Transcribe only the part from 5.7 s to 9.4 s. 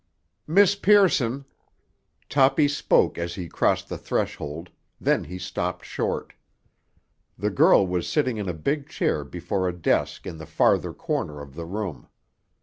short. The girl was sitting in a big chair